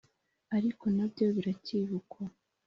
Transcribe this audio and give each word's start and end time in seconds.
ariko 0.57 0.83
nabyo 0.95 1.25
biracyibukwa; 1.35 2.23